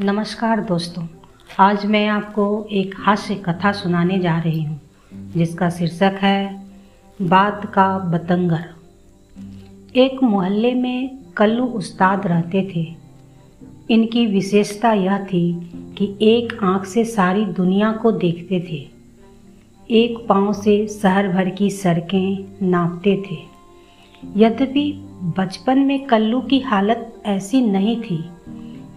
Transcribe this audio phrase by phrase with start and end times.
[0.00, 1.02] नमस्कार दोस्तों,
[1.60, 4.80] आज मैं आपको एक हास्य कथा सुनाने जा रही हूँ,
[5.12, 6.66] जिसका शीर्षक है,
[7.22, 8.64] बात का बतंगर।
[9.96, 12.86] एक मोहल्ले में कल्लू उस्ताद रहते थे।
[13.90, 15.52] इनकी विशेषता यह थी
[15.98, 18.80] कि एक आँख से सारी दुनिया को देखते थे।
[19.90, 23.38] एक पाँव से शहर भर की सड़कें नापते थे।
[24.36, 24.92] यद्यपि
[25.38, 28.24] बचपन में कल्लू की हालत ऐसी नहीं थी,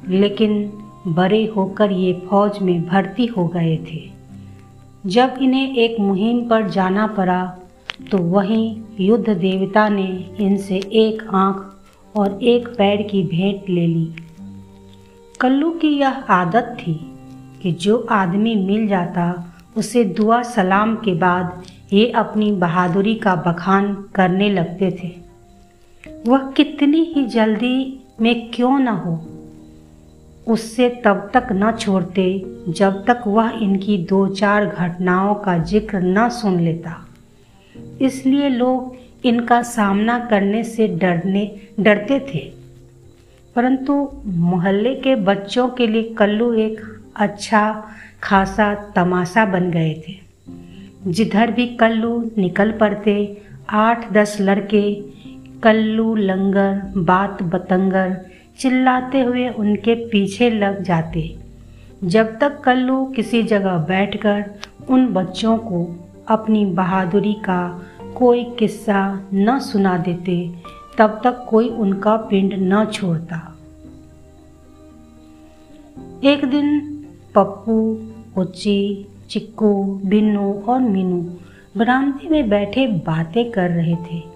[0.10, 4.02] लेकिन बड़े होकर ये फौज में भर्ती हो गए थे।
[5.06, 7.44] जब इन्हें एक मुहिम पर जाना पड़ा
[8.12, 10.08] तो वहीं युद्ध देवता ने
[10.40, 14.16] इनसे एक आँख और एक पैर की भेंट ले ली।
[15.42, 16.94] कल्लू की यह आदत थी
[17.62, 23.94] कि जो आदमी मिल जाता, उसे दुआ सलाम के बाद ये अपनी बहादुरी का बखान
[24.16, 25.12] करने लगते थे।
[26.28, 29.16] वह कितनी ही जल्दी में क्यों न हो
[30.48, 36.30] उससे तब तक न छोड़ते जब तक वह इनकी दो चार घटनाओं का ज़िक्र न
[36.30, 37.08] सुन लेता।
[38.02, 42.54] इसलिए लोग इनका सामना करने से डरने, डरते थे।
[43.56, 47.90] परंतु मोहल्ले के बच्चों के लिए कल्लू एक अच्छा
[48.24, 50.14] खासा तमाशा बन गए थे।
[51.08, 54.96] जिधर भी कल्लू निकल पड़ते, आठ दस लड़के,
[55.64, 61.38] कल्लू लंगर, बात बतंगर चिल्लाते हुए उनके पीछे लग जाते।
[62.04, 64.46] जब तक कल्लू किसी जगह बैठकर
[64.90, 67.82] उन बच्चों को अपनी बहादुरी का
[68.18, 70.52] कोई किस्सा न सुना देते,
[70.98, 73.58] तब तक कोई उनका पिंड न छोड़ता।
[76.24, 76.80] एक दिन
[77.36, 78.04] पप्पू,
[78.42, 81.22] उच्ची, चिक्कू, बिन्नू और मीनू
[81.78, 84.35] बरामदे में बैठे बातें कर रहे थे।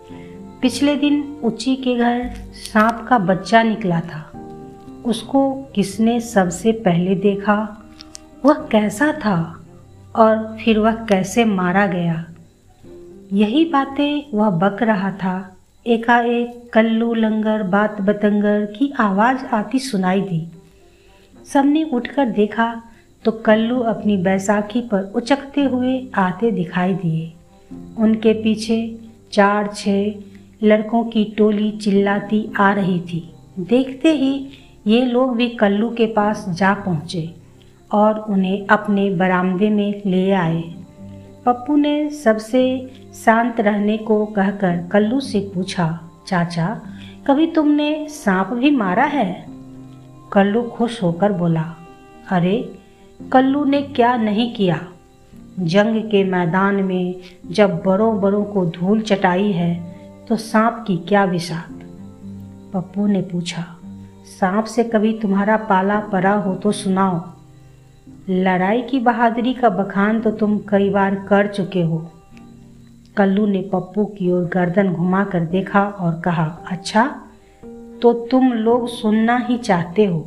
[0.62, 4.32] पिछले दिन उच्ची के घर सांप का बच्चा निकला था।
[5.06, 7.86] उसको किसने सबसे पहले देखा?
[8.46, 9.66] वह कैसा था
[10.16, 12.26] और फिर वह कैसे मारा गया?
[13.34, 20.22] यही बातें वह बक रहा था। एकाएक कल्लू लंगर, बात बतंगर की आवाज़ आती सुनाई
[20.22, 20.52] दी।
[21.46, 22.84] सबने उठकर देखा
[23.26, 27.34] तो कल्लू अपनी बैसाखी पर उचकते हुए आते दिखाई दिए।
[27.98, 29.00] उनके पीछे
[29.32, 30.12] चार छः
[30.64, 34.50] लड़कों की टोली चिल्लाती आ रही थी। देखते ही
[34.88, 37.36] ये लोग भी कल्लू के पास जा पहुँचे
[37.92, 40.64] और उन्हें अपने बरामदे में ले आए।
[41.46, 46.82] पप्पू ने सबसे शांत रहने को कहकर कल्लू से पूछा, चाचा,
[47.28, 49.46] कभी तुमने सांप भी मारा है?
[50.34, 51.76] कल्लू खुश होकर बोला,
[52.30, 52.74] अरे,
[53.32, 54.88] कल्लू ने क्या नहीं किया?
[55.60, 57.16] जंग के मैदान में
[57.52, 59.99] जब बड़ों बड़ों को धूल चटाई है
[60.30, 61.80] तो सांप की क्या विषाद?
[62.74, 63.64] पप्पू ने पूछा,
[64.30, 67.22] सांप से कभी तुम्हारा पाला पड़ा हो तो सुनाओ।
[68.30, 71.98] लड़ाई की बहादुरी का बखान तो तुम कई बार कर चुके हो।
[73.18, 77.06] कल्लू ने पप्पू की ओर गर्दन घुमाकर देखा और कहा अच्छा
[78.02, 80.20] तो तुम लोग सुनना ही चाहते हो।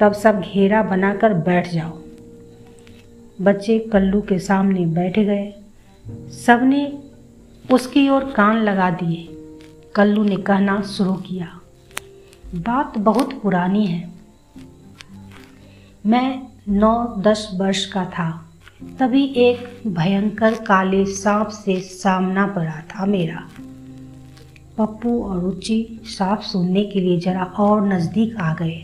[0.00, 1.98] तब सब घेरा बनाकर बैठ जाओ।
[3.40, 5.52] बच्चे कल्लू के सामने बैठ गए।
[6.36, 6.86] सबने
[7.72, 9.26] उसकी ओर कान लगा दिए।
[9.94, 11.48] कल्लू ने कहना शुरू किया,
[12.56, 14.10] बात बहुत पुरानी है।
[16.06, 18.30] मैं नौ दस वर्ष का था।
[18.98, 23.48] तभी एक भयंकर काले सांप से सामना पड़ा था मेरा।
[24.78, 28.76] पप्पू और रुचि सांप सुनने के लिए जरा और नज़दीक आ गए।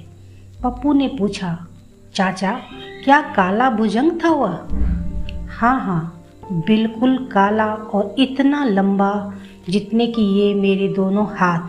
[0.62, 1.66] पप्पू ने पूछा,
[2.14, 2.52] चाचा,
[3.04, 4.52] क्या काला भुजंग था वह?
[5.50, 6.13] हाँ हाँ
[6.52, 9.34] बिल्कुल काला और इतना लंबा
[9.68, 11.68] जितने कि ये मेरे दोनों हाथ।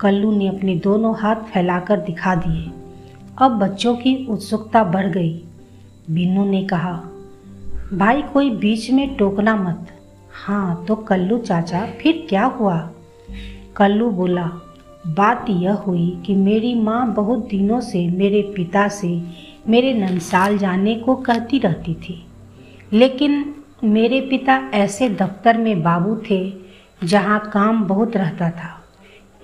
[0.00, 2.70] कल्लू ने अपने दोनों हाथ फैलाकर दिखा दिए।
[3.38, 5.44] अब बच्चों की उत्सुकता बढ़ गई।
[6.10, 7.02] बीनू ने कहा,
[7.94, 9.86] भाई, कोई बीच में टोकना मत।
[10.32, 12.90] हाँ तो कल्लू चाचा, फिर क्या हुआ?
[13.76, 14.50] कल्लू बोला,
[15.06, 19.22] बात यह हुई कि मेरी माँ बहुत दिनों से मेरे पिता से
[19.68, 22.26] मेरे नंसाल जाने को कहती रहती थी।
[22.92, 23.54] लेकिन
[23.84, 26.52] मेरे पिता ऐसे दफ्तर में बाबू थे
[27.04, 28.84] जहाँ काम बहुत रहता था।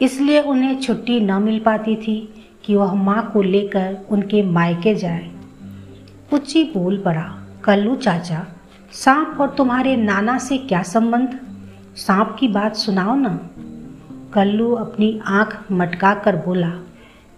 [0.03, 5.31] इसलिए उन्हें छुट्टी न मिल पाती थी कि वह माँ को लेकर उनके मायके जाए।
[6.33, 8.47] उच्ची बोल पड़ा, कल्लू चाचा,
[8.93, 11.39] सांप और तुम्हारे नाना से क्या संबंध?
[11.97, 13.51] सांप की बात सुनाओ ना।
[14.33, 16.73] कल्लू अपनी आँख मटका कर बोला,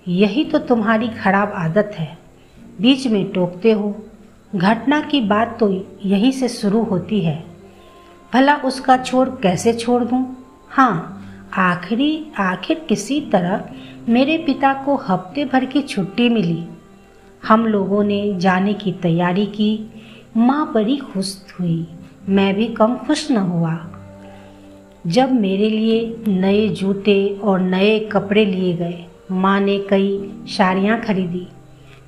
[0.09, 2.19] यही तो तुम्हारी खराब आदत है।
[2.81, 4.05] बीच में टोकते हो
[4.55, 7.45] घटना की बात तो यहीं से शुरू होती है।
[8.35, 10.37] भला उसका छोर कैसे छोड़ दूँ?
[10.69, 13.65] हाँ आखिरी, आखिर किसी तरह
[14.09, 16.65] मेरे पिता को हफ़्ते भर की छुट्टी मिली।
[17.49, 19.91] हम लोगों ने जाने की तैयारी की।
[20.37, 21.89] माँ बड़ी खुश हुई।
[22.29, 23.87] मैं भी कम खुश न हुआ।
[25.07, 31.49] जब मेरे लिए नए जूते और नए कपड़े लिए गए, माँ ने कई साड़ियाँ खरीदी।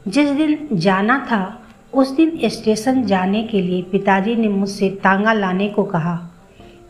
[0.09, 1.64] जिस दिन जाना था
[1.95, 6.31] उस दिन स्टेशन जाने के लिए पिताजी ने मुझसे तांगा लाने को कहा।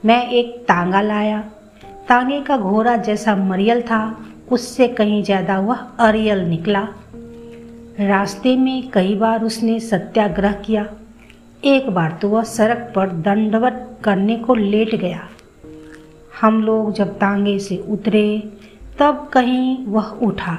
[0.05, 1.41] मैं एक तांगा लाया।
[2.09, 6.89] तांगे का घोड़ा जैसा मरियल था, उससे कहीं ज़्यादा वह अरियल निकला।
[8.01, 10.87] रास्ते में कई बार उसने सत्याग्रह किया।
[11.65, 15.29] एक बार तो वह सड़क पर दंडवत करने को लेट गया।
[16.41, 18.53] हम लोग जब तांगे से उतरे,
[18.99, 20.59] तब कहीं वह उठा।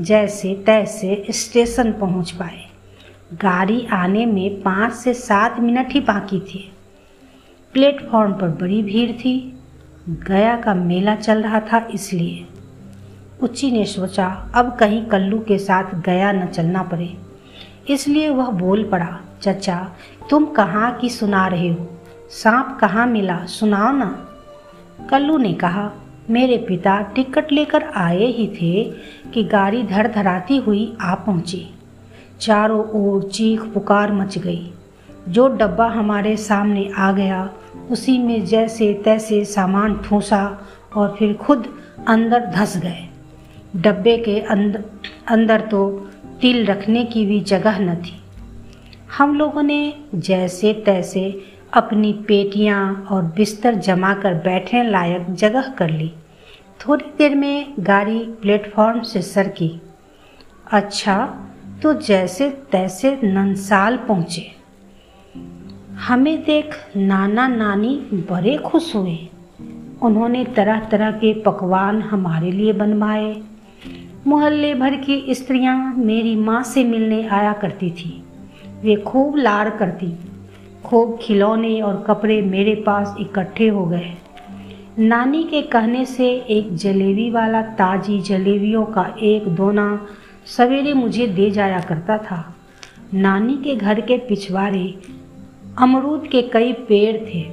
[0.00, 2.71] जैसे तैसे स्टेशन पहुँच पाए।
[3.32, 6.58] गाड़ी आने में पाँच से सात मिनट ही बाकी थे।
[7.72, 9.58] प्लेटफॉर्म पर बड़ी भीड़ थी।
[10.08, 12.46] गया का मेला चल रहा था इसलिए।
[13.42, 17.16] उच्ची ने सोचा, अब कहीं कल्लू के साथ गया न चलना पड़े।
[17.90, 19.92] इसलिए वह बोल पड़ा, चचा,
[20.30, 22.00] तुम कहाँ की सुना रहे हो?
[22.30, 24.28] सांप कहाँ मिला, सुनाओ ना।
[25.10, 25.92] कल्लू ने कहा,
[26.30, 28.84] मेरे पिता टिकट लेकर आए ही थे
[29.30, 31.70] कि गाड़ी धड़धड़ाती हुई आ पहुँची।
[32.42, 34.72] चारों ओर चीख पुकार मच गई।
[35.28, 37.50] जो डब्बा हमारे सामने आ गया,
[37.90, 40.66] उसी में जैसे तैसे सामान ठूसा
[40.96, 41.66] और फिर खुद
[42.08, 43.08] अंदर धस गए।
[43.76, 44.84] डब्बे के अंदर
[45.28, 45.88] अंदर तो
[46.40, 48.20] तिल रखने की भी जगह न थी।
[49.18, 51.24] हम लोगों ने जैसे तैसे
[51.72, 56.12] अपनी पेटियाँ और बिस्तर जमा कर बैठने लायक जगह कर ली।
[56.80, 59.70] थोड़ी देर में गाड़ी प्लेटफॉर्म से सर की
[60.72, 61.16] अच्छा
[61.82, 64.42] तो जैसे तैसे नंसाल पहुँचे।
[65.98, 67.94] हमें देख नाना नानी
[68.30, 69.16] बड़े खुश हुए।
[70.02, 73.42] उन्होंने तरह तरह के पकवान हमारे लिए बनवाए।
[74.26, 78.24] मोहल्ले भर की स्त्रियाँ मेरी माँ से मिलने आया करती थी।
[78.82, 80.12] वे खूब लाड़ करती,
[80.84, 84.12] खूब खिलौने और कपड़े मेरे पास इकट्ठे हो गए।
[84.98, 90.06] नानी के कहने से एक जलेबी वाला ताजी जलेबियों का एक दोना
[90.46, 92.54] सवेरे मुझे दे जाया करता था।
[93.14, 94.98] नानी के घर के पिछवाड़े
[95.78, 97.52] अमरूद के कई पेड़ थे।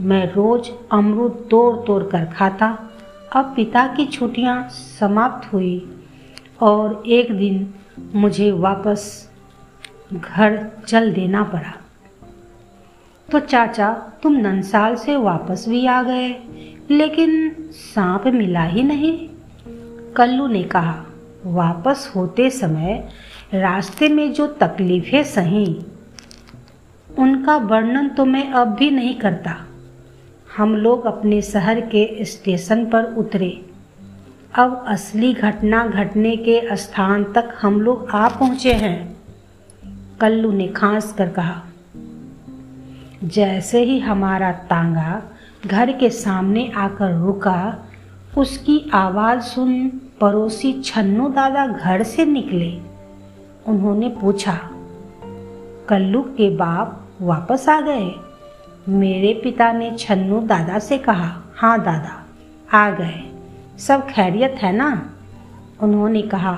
[0.00, 2.90] मैं रोज अमरूद तोड़ तोड़ कर खाता।
[3.32, 5.90] अब पिता की छुट्टियाँ समाप्त हुई
[6.60, 7.74] और एक दिन
[8.14, 9.30] मुझे वापस
[10.12, 11.74] घर चल देना पड़ा।
[13.32, 16.28] तो चाचा, तुम नंसाल से वापस भी आ गए,
[16.90, 19.28] लेकिन सांप मिला ही नहीं।
[20.16, 21.04] कल्लू ने कहा,
[21.46, 23.08] वापस होते समय
[23.54, 25.66] रास्ते में जो तकलीफ़ें सही,
[27.08, 29.56] उनका वर्णन तो मैं अब भी नहीं करता।
[30.56, 33.50] हम लोग अपने शहर के स्टेशन पर उतरे।
[34.54, 39.16] अब असली घटना घटने के स्थान तक हम लोग आ पहुँचे हैं।
[40.20, 41.62] कल्लू ने खांस कर कहा,
[43.24, 45.22] जैसे ही हमारा तांगा
[45.66, 47.88] घर के सामने आकर रुका,
[48.38, 49.90] उसकी आवाज़ सुन
[50.20, 52.70] पड़ोसी छन्नू दादा घर से निकले।
[53.66, 54.58] उन्होंने पूछा,
[55.88, 58.14] कल्लू के बाप वापस आ गए?
[58.88, 62.24] मेरे पिता ने छन्नू दादा से कहा हाँ दादा,
[62.74, 63.22] आ गए।
[63.78, 65.10] सब खैरियत है ना?
[65.82, 66.56] उन्होंने कहा,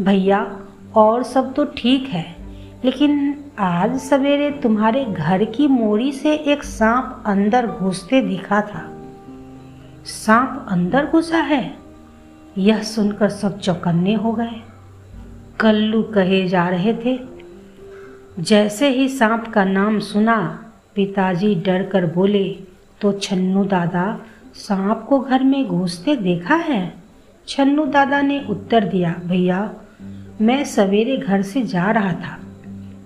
[0.00, 0.60] भैया,
[0.96, 2.36] और सब तो ठीक है,
[2.84, 8.88] लेकिन आज सवेरे तुम्हारे घर की मोड़ी से एक सांप अंदर घुसते दिखा था।
[10.04, 11.77] सांप अंदर घुसा है?
[12.58, 14.60] यह सुनकर सब चौकन्ने हो गए।
[15.60, 17.18] कल्लू कहे जा रहे थे,
[18.40, 20.38] जैसे ही सांप का नाम सुना,
[20.94, 22.44] पिताजी डर कर बोले
[23.00, 24.18] तो छन्नू दादा,
[24.56, 26.92] सांप को घर में घुसते देखा है?
[27.48, 29.70] छन्नू दादा ने उत्तर दिया, भैया,
[30.40, 32.38] मैं सवेरे घर से जा रहा था,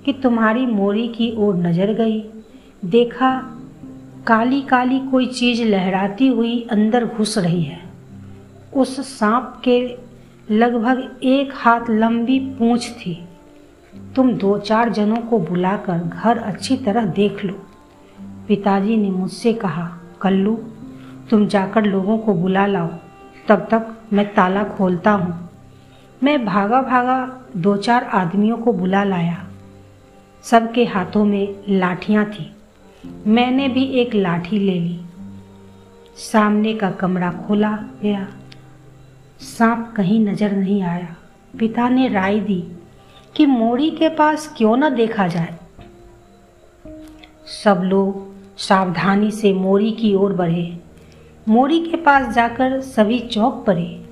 [0.05, 2.21] कि तुम्हारी मोरी की ओर नज़र गई।
[2.85, 3.35] देखा
[4.27, 7.82] काली काली कोई चीज़ लहराती हुई अंदर घुस रही है।
[8.75, 9.97] उस सांप के
[10.51, 13.29] लगभग एक हाथ लंबी पूंछ थी।
[14.17, 17.55] तुम दो चार जनों को बुलाकर घर अच्छी तरह देख लो।
[18.49, 20.55] पिताजी ने मुझसे कहा, कल्लू,
[21.31, 22.89] तुम जाकर लोगों को बुला लाओ।
[23.49, 25.49] तब तक मैं ताला खोलता हूँ
[26.23, 29.47] मैं भागा भागा दो चार आदमियों को बुला लाया।
[30.43, 32.57] सबके हाथों में लाठियाँ थी।
[33.27, 35.01] मैंने भी एक लाठी ले ली।
[36.17, 38.29] सामने का कमरा खोला गया।
[39.43, 41.17] सांप कहीं नज़र नहीं आया।
[41.59, 42.77] पिता ने राय दी
[43.37, 45.59] कि मोड़ी के पास क्यों न देखा जाए।
[47.65, 50.81] सब लोग सावधानी से मोरी की ओर बढ़े।
[51.49, 54.07] मोरी के पास जाकर सभी चौक पड़े।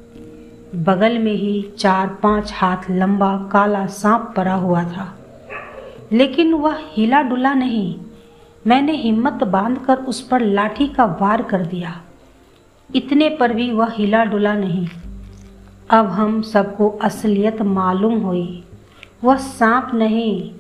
[0.75, 5.19] बगल में ही चार पाँच हाथ लंबा काला सांप पड़ा हुआ था।
[6.13, 8.01] लेकिन वह हिला डुला नहीं।
[8.67, 12.03] मैंने हिम्मत बांधकर उस पर लाठी का वार कर दिया।
[12.95, 14.89] इतने पर भी वह हिला डुला नहीं।
[15.91, 18.65] अब हम सबको असलियत मालूम हुई।
[19.25, 20.51] वह सांप नहीं,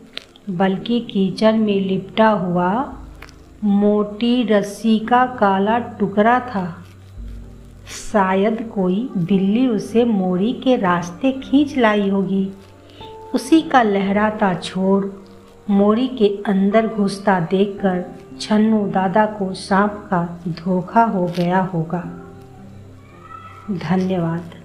[0.57, 2.95] बल्कि कीचड़ में लिपटा हुआ
[3.65, 6.85] मोटी रस्सी का काला टुकड़ा था।
[8.13, 12.51] शायद कोई बिल्ली उसे मोरी के रास्ते खींच लाई होगी।
[13.35, 15.07] उसी का लहराता छोड़
[15.73, 18.05] मोरी के अंदर घुसता देखकर
[18.41, 22.03] छन्नू दादा को सांप का धोखा हो गया होगा।
[23.71, 24.60] धन्यवाद।